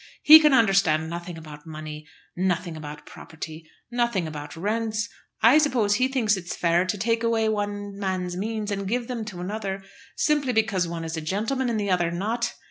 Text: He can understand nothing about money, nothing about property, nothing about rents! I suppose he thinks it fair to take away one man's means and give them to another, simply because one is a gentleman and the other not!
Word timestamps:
He 0.23 0.39
can 0.39 0.51
understand 0.51 1.11
nothing 1.11 1.37
about 1.37 1.67
money, 1.67 2.07
nothing 2.35 2.75
about 2.75 3.05
property, 3.05 3.69
nothing 3.91 4.25
about 4.25 4.55
rents! 4.57 5.07
I 5.43 5.59
suppose 5.59 5.93
he 5.93 6.07
thinks 6.07 6.35
it 6.35 6.47
fair 6.47 6.85
to 6.85 6.97
take 6.97 7.21
away 7.23 7.47
one 7.49 7.99
man's 7.99 8.35
means 8.35 8.71
and 8.71 8.87
give 8.87 9.07
them 9.07 9.25
to 9.25 9.41
another, 9.41 9.83
simply 10.15 10.53
because 10.53 10.87
one 10.87 11.05
is 11.05 11.17
a 11.17 11.21
gentleman 11.21 11.69
and 11.69 11.79
the 11.79 11.91
other 11.91 12.09
not! 12.09 12.51